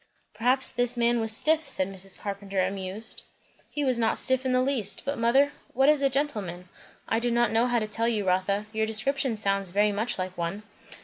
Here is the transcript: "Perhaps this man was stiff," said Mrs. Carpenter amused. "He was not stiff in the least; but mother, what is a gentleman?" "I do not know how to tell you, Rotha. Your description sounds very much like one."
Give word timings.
"Perhaps 0.33 0.71
this 0.71 0.97
man 0.97 1.21
was 1.21 1.31
stiff," 1.31 1.67
said 1.67 1.87
Mrs. 1.87 2.17
Carpenter 2.17 2.59
amused. 2.59 3.21
"He 3.69 3.85
was 3.85 3.99
not 3.99 4.17
stiff 4.17 4.47
in 4.47 4.51
the 4.51 4.59
least; 4.63 5.03
but 5.05 5.15
mother, 5.15 5.51
what 5.75 5.89
is 5.89 6.01
a 6.01 6.09
gentleman?" 6.09 6.69
"I 7.07 7.19
do 7.19 7.29
not 7.29 7.51
know 7.51 7.67
how 7.67 7.77
to 7.77 7.85
tell 7.87 8.07
you, 8.07 8.27
Rotha. 8.27 8.65
Your 8.73 8.87
description 8.87 9.37
sounds 9.37 9.69
very 9.69 9.91
much 9.91 10.17
like 10.17 10.35
one." 10.35 10.63